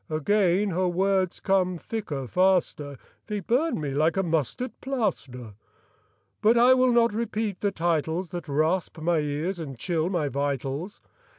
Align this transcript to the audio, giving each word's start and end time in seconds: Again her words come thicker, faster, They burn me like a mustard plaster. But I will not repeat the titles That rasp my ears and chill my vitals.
Again 0.09 0.71
her 0.71 0.87
words 0.87 1.39
come 1.39 1.77
thicker, 1.77 2.25
faster, 2.25 2.97
They 3.27 3.39
burn 3.39 3.79
me 3.79 3.91
like 3.91 4.17
a 4.17 4.23
mustard 4.23 4.71
plaster. 4.81 5.53
But 6.41 6.57
I 6.57 6.73
will 6.73 6.91
not 6.91 7.13
repeat 7.13 7.61
the 7.61 7.71
titles 7.71 8.29
That 8.29 8.47
rasp 8.49 8.97
my 8.97 9.19
ears 9.19 9.59
and 9.59 9.77
chill 9.77 10.09
my 10.09 10.27
vitals. 10.27 11.01